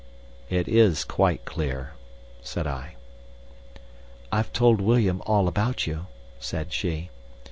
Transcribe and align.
"It 0.49 0.67
is 0.67 1.03
quite 1.03 1.45
clear," 1.45 1.93
said 2.41 2.65
I. 2.65 2.95
"I've 4.31 4.51
told 4.51 4.81
William 4.81 5.21
all 5.27 5.47
about 5.47 5.85
you," 5.85 6.07
said 6.39 6.73
she. 6.73 7.11